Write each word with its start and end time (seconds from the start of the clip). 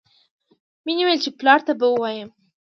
مینې 0.85 1.03
وویل 1.03 1.19
چې 1.23 1.29
پلار 1.39 1.59
ته 1.67 1.73
به 1.79 1.85
ووایم 1.89 2.29